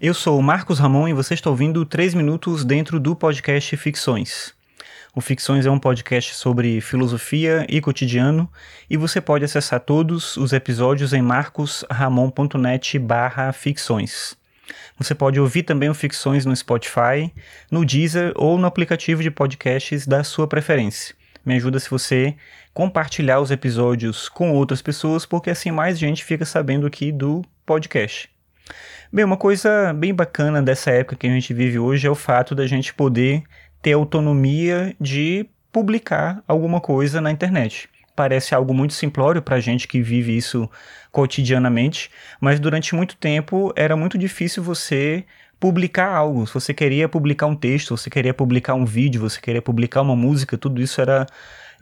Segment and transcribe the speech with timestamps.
[0.00, 4.54] Eu sou o Marcos Ramon e você está ouvindo 3 minutos dentro do podcast Ficções.
[5.12, 8.48] O Ficções é um podcast sobre filosofia e cotidiano
[8.88, 14.36] e você pode acessar todos os episódios em marcosramon.net barra ficções.
[14.96, 17.34] Você pode ouvir também o Ficções no Spotify,
[17.68, 21.12] no Deezer ou no aplicativo de podcasts da sua preferência.
[21.44, 22.36] Me ajuda se você
[22.72, 28.30] compartilhar os episódios com outras pessoas, porque assim mais gente fica sabendo aqui do podcast.
[29.12, 32.54] Bem, uma coisa bem bacana dessa época que a gente vive hoje é o fato
[32.54, 33.42] da gente poder
[33.80, 37.88] ter autonomia de publicar alguma coisa na internet.
[38.14, 40.68] Parece algo muito simplório para a gente que vive isso
[41.12, 42.10] cotidianamente,
[42.40, 45.24] mas durante muito tempo era muito difícil você
[45.60, 46.46] publicar algo.
[46.46, 50.16] Se você queria publicar um texto, você queria publicar um vídeo, você queria publicar uma
[50.16, 51.26] música, tudo isso era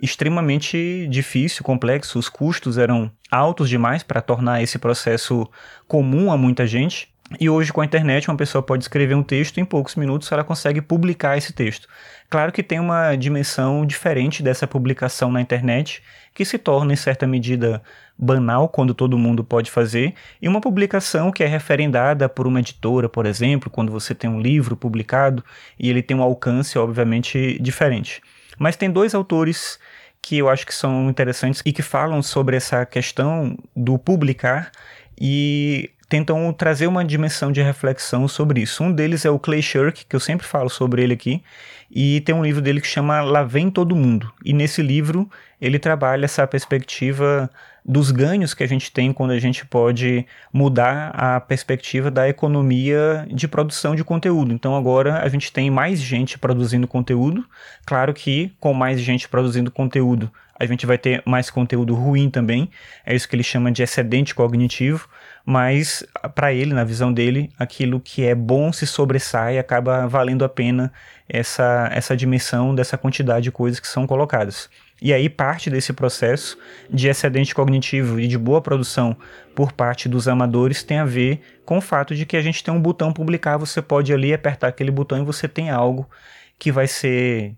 [0.00, 5.48] extremamente difícil, complexo, os custos eram altos demais para tornar esse processo
[5.86, 7.08] comum a muita gente.
[7.40, 10.30] E hoje, com a internet, uma pessoa pode escrever um texto e em poucos minutos
[10.30, 11.88] ela consegue publicar esse texto.
[12.30, 17.26] Claro que tem uma dimensão diferente dessa publicação na internet, que se torna, em certa
[17.26, 17.82] medida,
[18.16, 23.08] banal quando todo mundo pode fazer, e uma publicação que é referendada por uma editora,
[23.08, 25.44] por exemplo, quando você tem um livro publicado
[25.78, 28.22] e ele tem um alcance, obviamente, diferente.
[28.58, 29.78] Mas tem dois autores
[30.22, 34.72] que eu acho que são interessantes e que falam sobre essa questão do publicar
[35.20, 38.82] e tentam trazer uma dimensão de reflexão sobre isso.
[38.82, 41.42] Um deles é o Clay Shirk, que eu sempre falo sobre ele aqui,
[41.90, 44.32] e tem um livro dele que chama Lá Vem Todo Mundo.
[44.44, 45.28] E nesse livro
[45.60, 47.50] ele trabalha essa perspectiva
[47.84, 53.26] dos ganhos que a gente tem quando a gente pode mudar a perspectiva da economia
[53.30, 54.52] de produção de conteúdo.
[54.52, 57.44] Então agora a gente tem mais gente produzindo conteúdo.
[57.84, 62.70] Claro que com mais gente produzindo conteúdo, a gente vai ter mais conteúdo ruim também.
[63.04, 65.08] É isso que ele chama de excedente cognitivo
[65.48, 70.48] mas para ele, na visão dele, aquilo que é bom se sobressai acaba valendo a
[70.48, 70.92] pena
[71.28, 74.68] essa, essa dimensão dessa quantidade de coisas que são colocadas.
[75.00, 76.58] E aí parte desse processo
[76.90, 79.16] de excedente cognitivo e de boa produção
[79.54, 82.74] por parte dos amadores tem a ver com o fato de que a gente tem
[82.74, 86.10] um botão publicar, você pode ali apertar aquele botão e você tem algo
[86.58, 87.54] que vai ser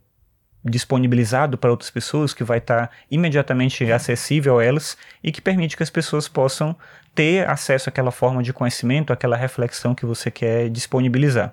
[0.65, 5.83] disponibilizado para outras pessoas, que vai estar imediatamente acessível a elas e que permite que
[5.83, 6.77] as pessoas possam
[7.15, 11.53] ter acesso àquela forma de conhecimento, àquela reflexão que você quer disponibilizar.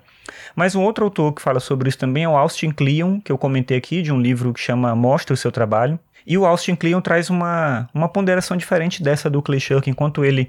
[0.54, 3.38] Mas um outro autor que fala sobre isso também é o Austin Kleon, que eu
[3.38, 5.98] comentei aqui, de um livro que chama Mostra o Seu Trabalho.
[6.26, 10.48] E o Austin Kleon traz uma, uma ponderação diferente dessa do Clay Shirk, enquanto ele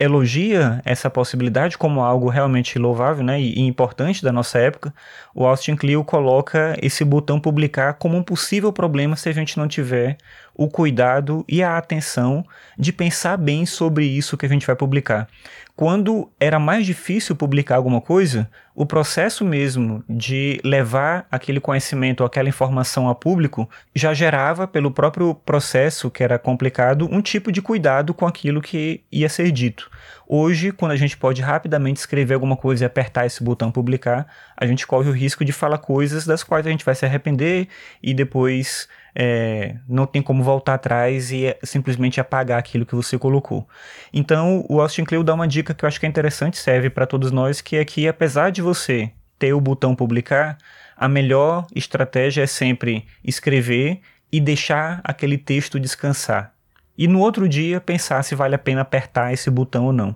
[0.00, 4.94] elogia essa possibilidade como algo realmente louvável né, e, importante da nossa época,
[5.34, 9.68] o Austin Kleon coloca esse botão publicar como um possível problema se a gente não
[9.68, 10.16] tiver
[10.60, 12.44] o cuidado e a atenção
[12.78, 15.26] de pensar bem sobre isso que a gente vai publicar.
[15.74, 22.50] Quando era mais difícil publicar alguma coisa, o processo mesmo de levar aquele conhecimento, aquela
[22.50, 28.12] informação a público, já gerava, pelo próprio processo que era complicado, um tipo de cuidado
[28.12, 29.90] com aquilo que ia ser dito.
[30.28, 34.66] Hoje, quando a gente pode rapidamente escrever alguma coisa e apertar esse botão publicar, a
[34.66, 37.68] gente corre o risco de falar coisas das quais a gente vai se arrepender
[38.02, 43.68] e depois é, não tem como voltar atrás e simplesmente apagar aquilo que você colocou.
[44.12, 47.06] Então, o Austin Kleon dá uma dica que eu acho que é interessante, serve para
[47.06, 50.58] todos nós, que é que apesar de você ter o botão publicar,
[50.96, 54.00] a melhor estratégia é sempre escrever
[54.30, 56.54] e deixar aquele texto descansar.
[56.96, 60.14] E no outro dia pensar se vale a pena apertar esse botão ou não.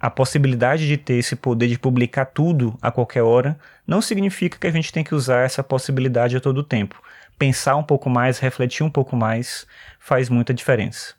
[0.00, 4.66] A possibilidade de ter esse poder de publicar tudo a qualquer hora não significa que
[4.66, 7.02] a gente tem que usar essa possibilidade a todo tempo
[7.38, 9.66] pensar um pouco mais, refletir um pouco mais,
[9.98, 11.14] faz muita diferença.